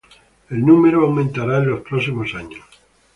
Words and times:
El 0.49 0.65
número 0.65 1.03
aumentará 1.05 1.59
en 1.59 1.67
los 1.69 1.81
próximos 1.81 2.33
años. 2.33 2.65